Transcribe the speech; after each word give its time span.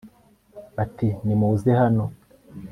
bati 0.75 1.07
nimuze 1.25 1.71
hano 1.81 2.05